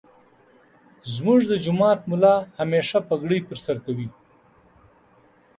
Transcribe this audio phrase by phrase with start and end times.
[1.13, 4.07] زمونږ دجماعت ملا همیشه پګړی پرسرکوی.